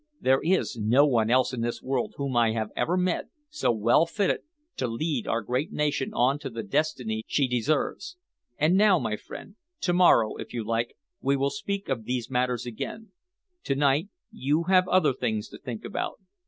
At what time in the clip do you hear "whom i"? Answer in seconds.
2.17-2.53